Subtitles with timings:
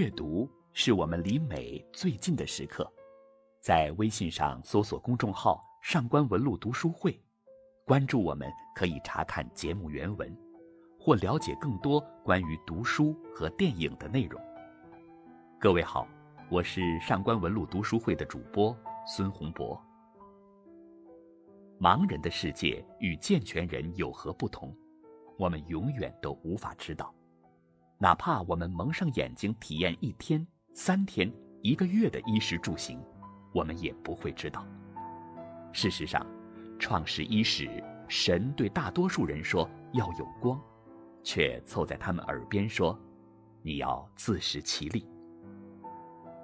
[0.00, 2.90] 阅读是我们离美最近的时刻。
[3.60, 7.22] 在微信上搜索公众号“上官文露读书会”，
[7.84, 10.34] 关注我们，可以查看节目原文，
[10.98, 14.40] 或了解更多关于读书和电影的内容。
[15.60, 16.08] 各位好，
[16.48, 18.74] 我是上官文露读书会的主播
[19.06, 19.78] 孙洪博。
[21.78, 24.74] 盲人的世界与健全人有何不同？
[25.36, 27.14] 我们永远都无法知道。
[28.02, 32.98] 哪怕我们蒙上眼睛体验一天、三天、一个月的衣食住行，
[33.52, 34.66] 我们也不会知道。
[35.70, 36.26] 事实上，
[36.78, 37.68] 创世伊始，
[38.08, 40.58] 神对大多数人说要有光，
[41.22, 42.98] 却凑在他们耳边说
[43.60, 45.06] ：“你要自食其力。”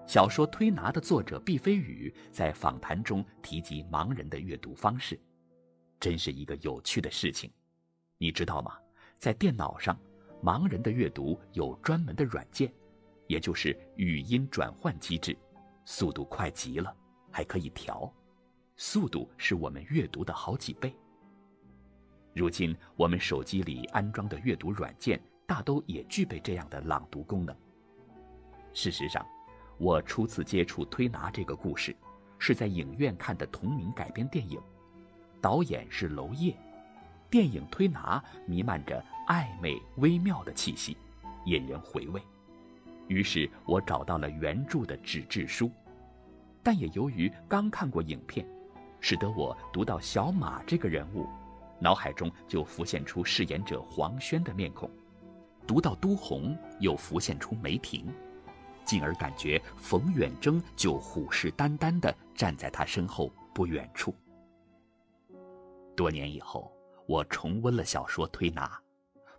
[0.06, 5.18] 小说《推拿》的作者毕飞宇在访谈中提及盲人的阅读方式，
[5.98, 7.50] 真是一个有趣的事情。
[8.18, 8.76] 你知道吗？
[9.16, 9.98] 在电脑上。
[10.46, 12.72] 盲人的阅读有专门的软件，
[13.26, 15.36] 也就是语音转换机制，
[15.84, 16.94] 速度快极了，
[17.32, 18.08] 还可以调，
[18.76, 20.94] 速度是我们阅读的好几倍。
[22.32, 27.52] 如今我们手机里安装的阅读软件大都也具备这样的朗读功能。
[28.72, 29.26] 事实上，
[29.78, 31.92] 我初次接触推拿这个故事，
[32.38, 34.60] 是在影院看的同名改编电影，
[35.40, 36.56] 导演是娄烨。
[37.28, 40.96] 电影《推拿》弥漫着暧昧微妙的气息，
[41.46, 42.22] 引人回味。
[43.08, 45.70] 于是我找到了原著的纸质书，
[46.62, 48.46] 但也由于刚看过影片，
[49.00, 51.26] 使得我读到小马这个人物，
[51.78, 54.88] 脑海中就浮现出饰演者黄轩的面孔；
[55.66, 58.06] 读到都红，又浮现出梅婷，
[58.84, 64.14] 进而感觉冯远征就虎视眈眈地站在他身后不远处。
[65.96, 66.72] 多年以后。
[67.08, 68.66] 我重温了小说《推拿》，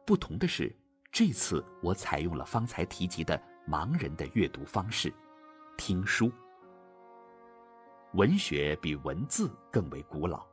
[0.07, 0.73] 不同的是，
[1.11, 5.13] 这次我采用了方才提及的盲人的阅读方式——
[5.75, 6.31] 听书。
[8.13, 10.45] 文学比文字更为古老，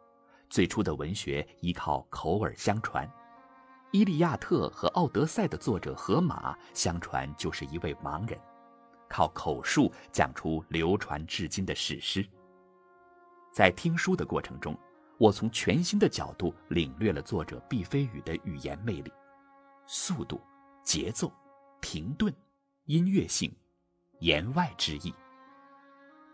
[0.51, 3.07] 最初的文学依靠口耳相传，
[3.93, 8.37] 《伊利亚特》和《奥德赛》的作者荷马，相传就是一位盲人，
[9.09, 12.27] 靠口述讲出流传至今的史诗。
[13.53, 14.77] 在听书的过程中，
[15.17, 19.13] 我从全新的角度领略了作者毕飞宇的语言魅力，
[19.87, 20.41] 速度、
[20.83, 21.33] 节奏、
[21.81, 22.35] 停顿、
[22.85, 23.55] 音乐性、
[24.21, 25.15] 言外之意。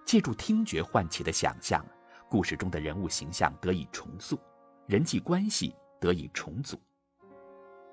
[0.05, 1.84] 借助听觉唤起的想象，
[2.28, 4.38] 故事中的人物形象得以重塑，
[4.87, 6.81] 人际关系得以重组。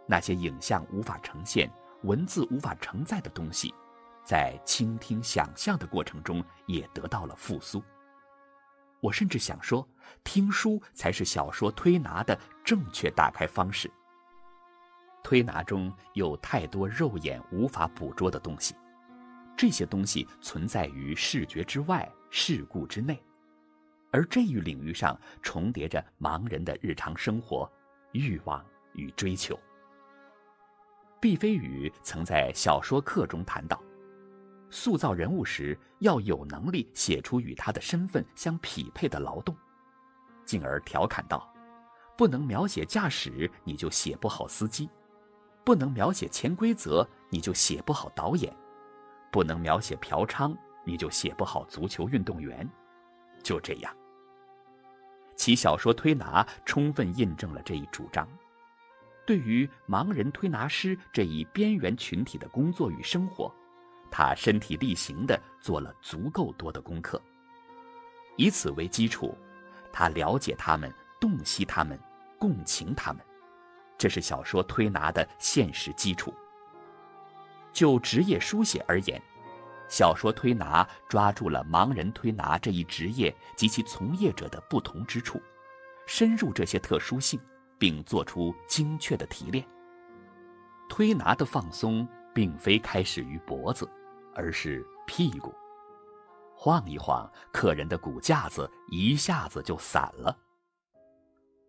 [0.08, 1.72] 那些影像无法呈现、
[2.04, 3.74] 文字无法承载的东西，
[4.24, 7.84] 在倾听、想象的过程中也得到了复苏。
[9.00, 9.88] 我甚至想说，
[10.24, 13.92] 听书才是小说推拿的正确打开方式。
[15.28, 18.74] 推拿中有太多肉眼无法捕捉的东西，
[19.58, 23.22] 这些东西存在于视觉之外、事故之内，
[24.10, 27.70] 而这一领域上重叠着盲人的日常生活、
[28.14, 29.60] 欲望与追求。
[31.20, 33.84] 毕飞宇曾在小说课中谈到。
[34.70, 39.54] 塑造人物时，要有能力写出与他的身份相匹配的劳动，
[40.46, 41.54] 进而调侃道
[42.18, 44.88] ：“不能描写驾驶，你就写不好司机；
[45.68, 48.50] 不能描写潜规则，你就写不好导演；
[49.30, 50.56] 不能描写嫖娼，
[50.86, 52.66] 你就写不好足球运动员。”
[53.44, 53.94] 就这样，
[55.36, 58.26] 其小说《推拿》充分印证了这一主张。
[59.26, 63.54] 对于盲人推拿师这一边缘群体的工作与生活。
[64.10, 67.22] 他身体力行地做了足够多的功课，
[68.38, 69.38] 以此为基础，
[69.92, 70.90] 他了解他们，
[71.20, 72.00] 洞悉他们，
[72.40, 73.22] 共情他们，
[73.98, 76.34] 这是小说推拿的现实基础。
[77.74, 79.22] 就职业书写而言，
[79.90, 85.42] 小说推拿抓住了盲人推拿这一职业及其从业者的不同之处，
[86.06, 87.40] 深入这些特殊性，
[87.78, 89.66] 并做出精确的提炼。
[90.90, 93.90] 推拿的放松，并非开始于脖子。
[94.40, 95.52] 而是屁股，
[96.56, 100.38] 晃一晃，客人的骨架子一下子就散了。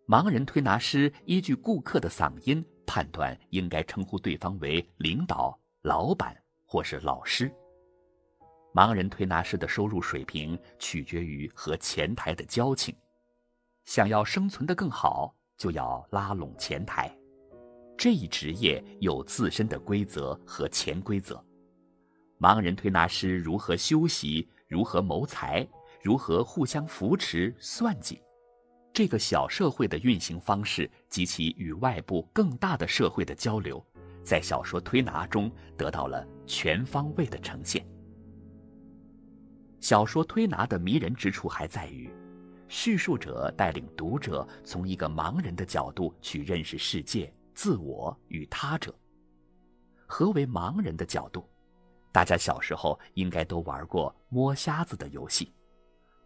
[0.09, 6.35] 盲人推拿师依据顾客的嗓音判断应该称呼对方为领导、老板
[6.65, 7.53] 或是老师。
[8.73, 12.95] 盲人推拿师的收入水平取决于和前台的交情，
[13.85, 17.15] 想要生存的更好，就要拉拢前台。
[17.95, 21.39] 这一职业有自身的规则和潜规则。
[22.39, 24.49] 盲人推拿师如何修习？
[24.67, 25.67] 如何谋财？
[26.01, 28.19] 如何互相扶持、算计？
[28.99, 33.81] 这个小社会的运行方式及其与外部更大的社会的交流，
[34.25, 37.87] 在小说推拿中得到了全方位的呈现。
[39.79, 42.13] 小说推拿的迷人之处还在于，
[42.67, 48.93] 叙述者带领读者从一个盲人的角度去认识世界、自我与他者。
[50.05, 51.47] 何为盲人的角度？
[52.11, 55.53] 大家小时候应该都玩过摸瞎子的游戏，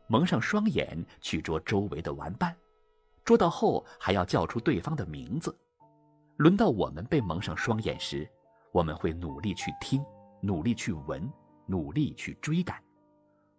[0.07, 2.55] 蒙上双眼去捉周围的玩伴，
[3.23, 5.57] 捉到后还要叫出对方的名字。
[6.37, 8.29] 轮到我们被蒙上双眼时，
[8.71, 10.03] 我们会努力去听，
[10.41, 11.31] 努力去闻，
[11.65, 12.81] 努力去追赶。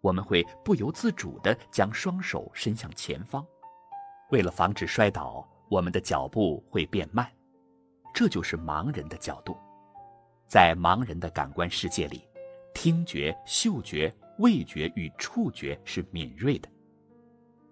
[0.01, 3.43] 我们会不由自主地将双手伸向前方，
[4.29, 7.27] 为了防止摔倒，我们的脚步会变慢。
[8.13, 9.57] 这就是盲人的角度。
[10.47, 12.27] 在盲人的感官世界里，
[12.73, 16.69] 听觉、嗅觉、味觉与触觉是敏锐的。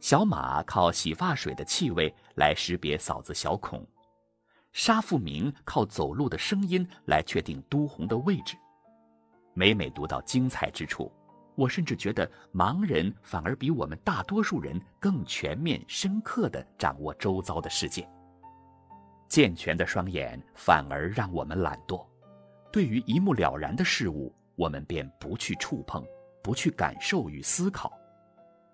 [0.04, 3.88] 小马靠洗发水的气味来识别嫂子小孔，
[4.74, 8.58] 沙富明靠走路的声音来确定都红的位置。
[9.54, 11.10] 每每读到精彩之处。
[11.56, 18.06] 我甚至觉得，盲人反而比我们大多数人更全面、深刻地掌握周遭的世界。
[19.30, 22.06] 健全的双眼反而让我们懒惰，
[22.74, 26.06] 对于一目了然的事物，我们便不去触碰，
[26.44, 27.90] 不去感受与思考。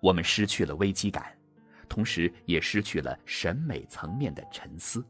[0.00, 1.36] 我们失去了危机感，
[1.88, 5.04] 同时也失去了审美层面的沉思。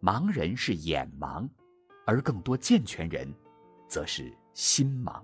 [0.00, 1.48] 盲人是眼盲，
[2.04, 3.32] 而更多健全人，
[3.88, 5.22] 则是心盲。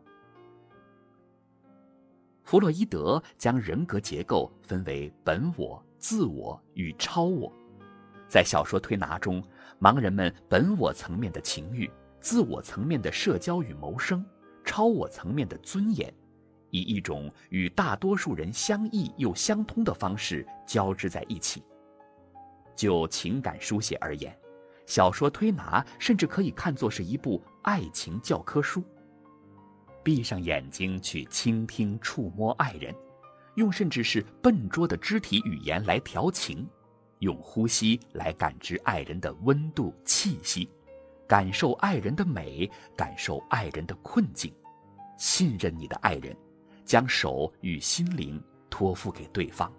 [2.45, 7.53] 弗洛伊德将人格结构分为本我、自我与超我。
[8.29, 9.43] 在小说推拿中，
[9.81, 14.25] 盲人们本我层面的情欲、自我层面的社交与谋生、
[14.65, 16.13] 超我层面的尊严，
[16.73, 21.63] 以一种与大多数人相异又相通的方式交织在一起。
[22.75, 24.37] 就情感书写而言，
[24.87, 28.83] 小说推拿甚至可以看作是一部爱情教科书。
[30.03, 32.93] 闭上眼睛去倾听、触摸爱人，
[33.55, 36.67] 用甚至是笨拙的肢体语言来调情，
[37.21, 40.69] 用呼吸来感知爱人的温度、气息，
[41.29, 44.53] 感受爱人的美，感受爱人的困境，
[45.19, 46.37] 信任你的爱人，
[46.85, 49.73] 将手与心灵托付给对方。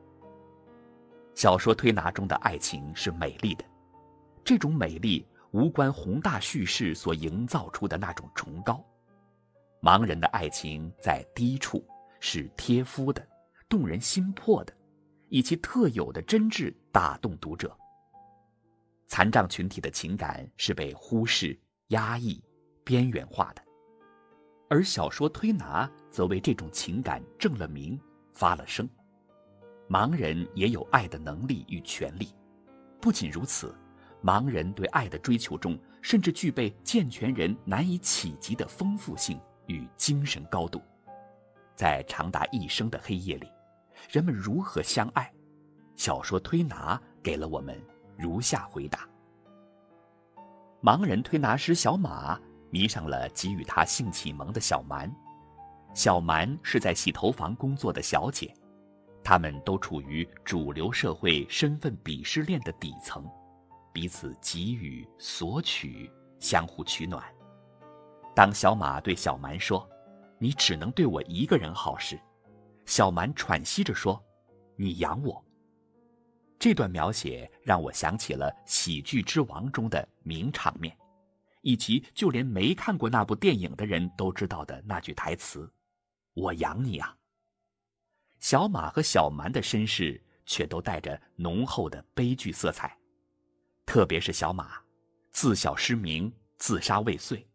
[1.35, 3.65] 小说推拿中的爱情是美丽的，
[4.43, 8.83] 这种美丽无关宏大叙事所营造出的那种崇高。
[9.81, 11.85] 盲人的爱情在低处，
[12.19, 13.27] 是贴肤的，
[13.67, 14.73] 动人心魄的，
[15.29, 17.75] 以其特有的真挚打动读者。
[19.07, 22.41] 残障群体的情感是被忽视、压抑、
[22.83, 23.61] 边缘化的，
[24.73, 27.99] 而小说推拿则为这种情感正了名、
[28.33, 28.89] 发了声。
[29.87, 32.29] 盲人也有爱的能力与权利，
[32.99, 33.75] 不仅如此，
[34.23, 39.39] 盲人对爱的追求中，甚至具备健全人难以企及的丰富性。
[39.67, 40.81] 与精神高度，
[41.75, 43.47] 在长达一生的黑夜里，
[44.09, 45.31] 人们如何相爱？
[45.95, 47.79] 小说推拿给了我们
[48.17, 49.07] 如下回答：
[50.81, 52.41] 盲人推拿师小马
[52.73, 55.15] 迷上了给予他性启蒙的小蛮，
[55.93, 58.51] 小蛮是在洗头房工作的小姐，
[59.23, 63.29] 他们都处于主流社会身份鄙视链的底层，
[63.93, 66.09] 彼此给予索取，
[66.39, 67.23] 相互取暖。
[68.33, 69.87] 当小马对小蛮说
[70.39, 72.19] ：“你只能对我一个人好时”，
[72.87, 74.19] 小蛮喘息着说
[74.75, 75.45] ：“你养我。”
[76.57, 80.97] 这段描写让我想起了《喜剧之王》中的名场面，
[81.63, 85.69] 以及就连没看过那部电影的人都知道的那句台词
[86.35, 87.17] ：“我养你啊。”
[88.39, 92.95] 小马和小蛮的身世却都带着浓厚的悲剧色彩，
[93.85, 94.73] 特别是小马，
[95.31, 97.47] 自小失明，自杀未遂。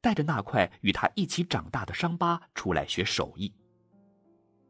[0.00, 3.52] 带着那块与他一起长大的伤疤出来学手艺。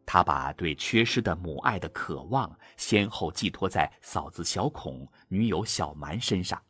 [0.06, 6.60] 他把对缺失的母爱的渴望先后寄托在嫂子小孔、女友小蛮身上，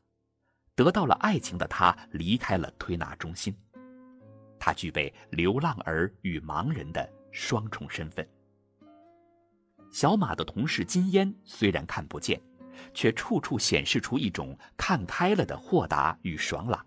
[0.79, 3.53] 得到了爱情的他离开了推拿中心。
[4.61, 8.25] 他具备流浪儿与盲人的双重身份。
[9.91, 12.41] 小马的同事金烟虽然看不见，
[12.95, 16.87] 却处处显示出一种看开了的豁达与爽朗。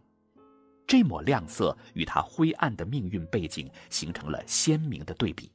[0.88, 5.52] 这抹亮色与他灰暗的命运背景形成了鲜明的对比。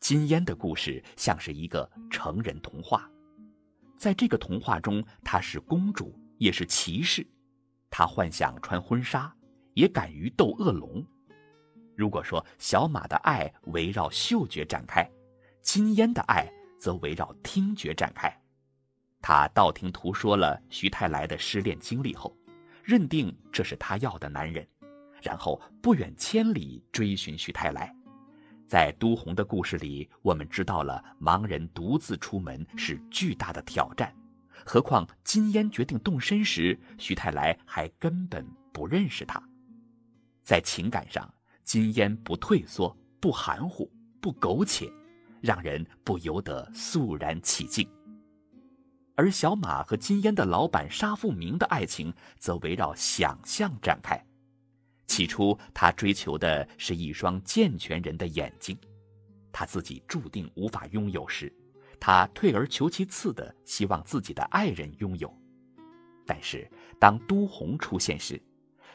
[0.00, 3.06] 金烟的故事像是一个成人童话，
[3.98, 7.24] 在这个童话中，她是公主，也是骑士，
[7.88, 9.32] 他幻想穿婚纱，
[9.74, 11.04] 也敢于斗恶龙。
[11.94, 15.08] 如果说小马的爱围绕嗅觉展开，
[15.62, 18.28] 金烟的爱则围绕听觉展开。
[19.20, 22.36] 他道听途说了徐太来的失恋经历后。
[22.82, 24.66] 认定这是他要的男人，
[25.22, 27.94] 然后不远千里追寻徐太来。
[28.66, 34.12] 在都红的故事里，我们知道了盲人独自出门是巨大的挑战，
[34.64, 39.42] 何况金烟决定动身时，徐太来还根本不认识他。
[40.42, 41.32] 在情感上，
[41.64, 43.90] 金烟不退缩，不含糊，
[44.20, 44.90] 不苟且，
[45.40, 47.88] 让人不由得肃然起敬。
[49.14, 54.20] 而小马和金烟的老板沙富明的爱情则围绕想象展开。
[55.06, 58.76] 起初，他追求的是一双健全人的眼睛，
[59.52, 61.52] 他自己注定无法拥有时，
[62.04, 65.32] 他退而求其次的希望自己的爱人拥有。
[66.26, 66.68] 但是，
[66.98, 68.42] 当都红出现时，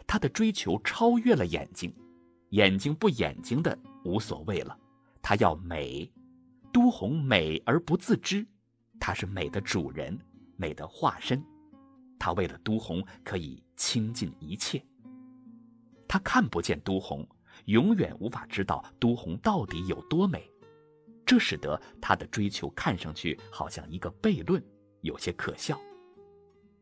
[0.05, 1.95] 他的追求超越了眼睛，
[2.49, 4.77] 眼睛不眼睛的无所谓了，
[5.21, 6.11] 他要美。
[6.73, 8.45] 都红美而不自知。
[8.99, 10.19] 他是美的主人，
[10.57, 11.41] 美的化身。
[12.19, 14.83] 他为了都红可以倾尽一切。
[16.09, 17.25] 他看不见都红，
[17.67, 20.51] 永远无法知道都红到底有多美。
[21.27, 24.63] 这使得他的追求看上去好像一个悖论，
[25.01, 25.77] 有些可笑。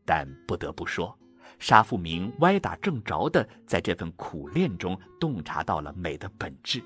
[0.06, 1.18] 但不得不说，
[1.58, 6.80] 沙富明歪打正着的在这份苦练中洞察到了美的本质：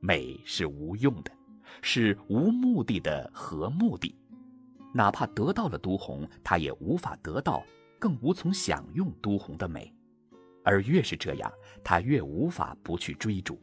[0.00, 1.30] 美是无用的，
[1.82, 4.16] 是无目的的和目的。
[4.94, 7.62] 哪怕得到了都红，他也无法得到，
[7.98, 9.94] 更无从享用都红的美。
[10.64, 11.52] 而越是这样，
[11.84, 13.60] 他越无法不去追逐。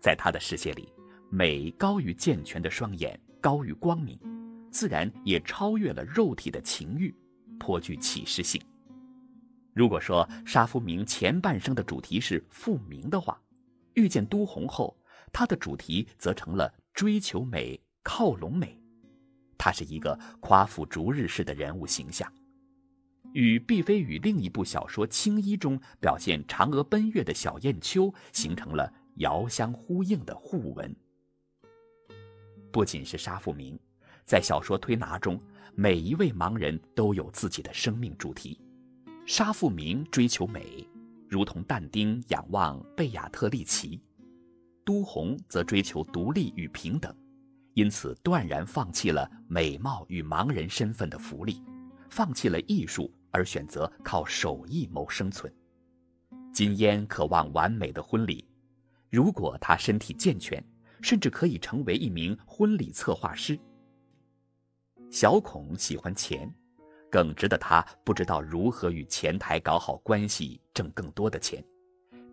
[0.00, 0.92] 在他的世界里，
[1.32, 4.18] 美高于健全的双眼，高于光明，
[4.72, 7.14] 自然也超越了肉体的情欲，
[7.56, 8.60] 颇具启示性。
[9.72, 13.40] 如果说沙夫明前半生的主题是复明的话，
[13.94, 14.98] 遇见都红后，
[15.32, 18.76] 他的主题则成了追求美、靠拢美。
[19.56, 22.30] 他是一个夸父逐日式的人物形象，
[23.32, 30.92] 与毕飞宇另一部小说《青衣》中表现嫦娥奔月的小燕秋形成了遥相呼应的互文。
[32.70, 33.78] 不仅是沙富明，
[34.24, 35.40] 在小说《推拿》中，
[35.74, 38.60] 每一位盲人都有自己的生命主题。
[39.26, 40.86] 沙富明追求美，
[41.28, 44.00] 如同但丁仰望贝亚特丽奇；
[44.84, 47.14] 都红则追求独立与平等。
[47.74, 51.62] 因此，断然放弃了美貌与盲人身份的福利，
[52.08, 55.52] 放弃了艺术，而选择靠手艺谋生存。
[56.52, 58.44] 金烟渴望完美的婚礼，
[59.08, 60.62] 如果他身体健全，
[61.02, 63.58] 甚至可以成为一名婚礼策划师。
[65.10, 66.52] 小孔喜欢钱，
[67.10, 71.64] 耿直的他不知道如何与前台搞好关系，挣更多的钱，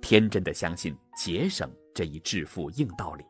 [0.01, 3.25] 天真的相信节省这一致富硬道理。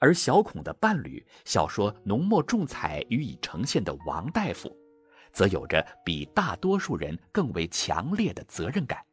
[0.00, 4.74] 而小孔的伴侣，小说浓墨重彩予以呈现的王大夫，
[5.30, 9.04] 则有着比大多数人更为强烈的责任感。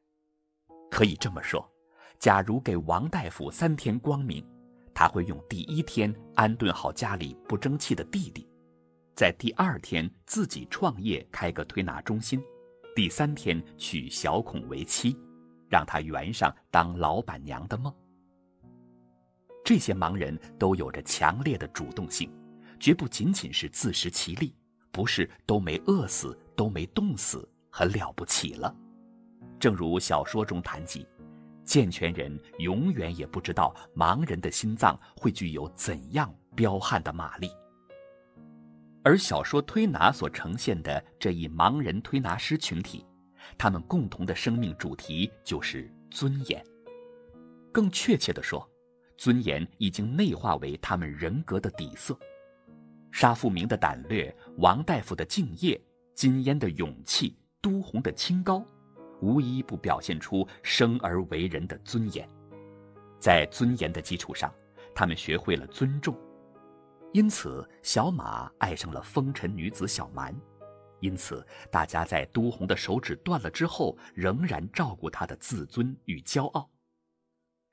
[0.90, 1.70] 可以这么说，
[2.18, 4.44] 假如给王大夫三天光明，
[4.98, 8.50] 他会用第一天安顿好家里不争气的弟弟，
[9.16, 12.42] 在第二天自己创业开个推拿中心，
[12.96, 15.16] 第三天娶小孔为妻，
[15.70, 17.94] 让他圆上当老板娘的梦。
[19.64, 22.34] 这些盲人都有着强烈的主动性，
[22.80, 24.56] 绝不仅仅是自食其力，
[24.92, 28.76] 不是都没饿死，都没冻死，很了不起了。
[29.60, 31.06] 正如小说中谈及，
[31.68, 37.52] 健全人永远也不知道盲人的心脏会具有怎样彪悍的马力。
[39.04, 43.06] 而小说推拿所呈现的这一盲人推拿师群体，
[43.58, 46.66] 他们共同的生命主题就是尊严。
[47.72, 48.68] 更确切地说。
[49.20, 52.16] 尊严已经内化为他们人格的底色。
[53.12, 55.82] 沙富明的胆略，王大夫的敬业，
[56.14, 58.64] 金烟的勇气，都红的清高，
[59.22, 62.28] 无一不表现出生而为人的尊严。
[63.20, 64.54] 在尊严的基础上，
[64.94, 66.16] 他们学会了尊重。
[67.14, 70.36] 因此，小马爱上了风尘女子小蛮。
[71.00, 76.70] 因此，大家在都红的手指断了之后，仍然照顾她的自尊与骄傲。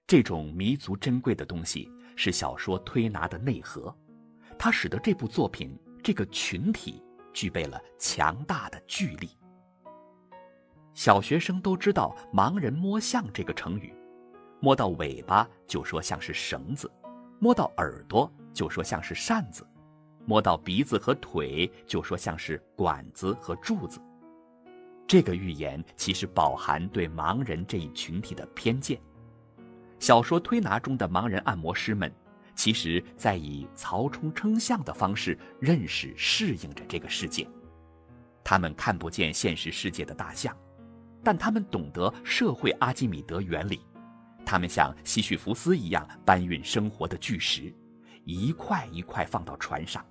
[0.06, 3.94] 这种弥足珍贵的东西是小说推拿的内核，
[4.58, 9.30] 它使得这部作品这个群体具备了强大的巨力。
[10.94, 13.92] 小学生都知道“盲人摸象”这个成语，
[14.60, 16.90] 摸到尾巴就说像是绳子，
[17.40, 19.66] 摸到耳朵就说像是扇子，
[20.24, 24.00] 摸到鼻子和腿就说像是管子和柱子。
[25.06, 28.98] 这个寓言其实饱含对盲人这一群体的偏见。
[29.98, 32.10] 小说推拿中的盲人按摩师们，
[32.54, 37.46] 其实在以曹冲称象的方式认识、适应着这个世界。
[38.44, 40.56] 他们看不见现实世界的大象，
[41.24, 43.80] 但他们懂得社会阿基米德原理，
[44.44, 47.74] 他们像西绪福斯一样搬运生活的巨石，
[48.24, 50.04] 一块一块放到船上。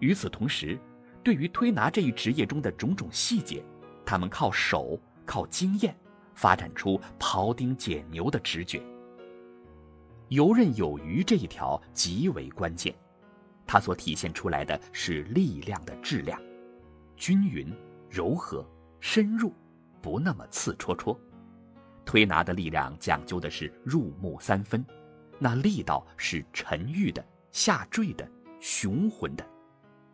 [0.00, 0.76] 与此同时，
[1.22, 3.64] 对于推拿这一职业中的种种细节，
[4.04, 5.96] 他们靠手、靠经验，
[6.34, 8.82] 发展出庖丁解牛的直觉。
[10.28, 12.92] 游刃有余这一条极为关键，
[13.64, 16.40] 它所体现出来的是力量的质量，
[17.16, 17.72] 均匀、
[18.10, 19.54] 柔和、深入。
[20.04, 21.18] 不那么刺戳戳，
[22.04, 24.84] 推拿的力量讲究的是入木三分，
[25.38, 28.30] 那力道是沉郁的、下坠的、
[28.60, 29.48] 雄浑的，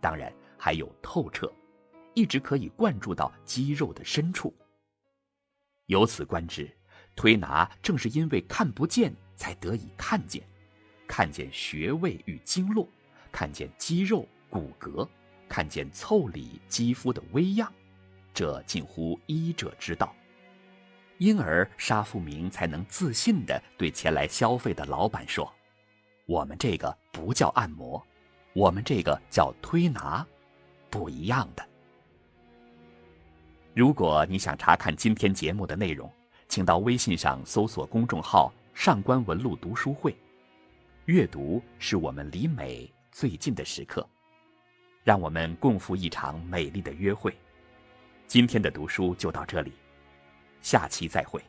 [0.01, 1.53] 当然还有透彻，
[2.15, 4.55] 一直可以灌注到肌肉的深处。
[5.87, 6.71] 由此观之，
[7.17, 10.41] 推拿正是因为看不见，才得以看见，
[11.09, 12.89] 看见穴位与经络，
[13.33, 15.05] 看见肌肉骨骼，
[15.49, 17.73] 看见腠理肌肤的微样。
[18.33, 20.15] 这近乎医者之道，
[21.19, 25.53] 因而沙富明才能自信地对前来消费的老板说
[26.27, 28.03] ：“我们这个不叫按摩，
[28.55, 30.27] 我们这个叫推拿，
[30.89, 31.67] 不一样的。”
[33.75, 36.11] 如果你想查看今天节目的内容，
[36.49, 40.17] 请到微信上搜索公众号“上官文录读书会”。
[41.07, 44.09] 阅读是我们离美最近的时刻，
[45.05, 47.37] 让我们共赴一场美丽的约会。
[48.31, 49.73] 今天的读书就到这里，
[50.63, 51.43] 下期再会。